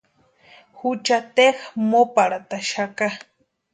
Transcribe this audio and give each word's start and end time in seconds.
Jucha 0.77 1.17
teja 1.35 1.65
móparhataxaka. 1.91 3.07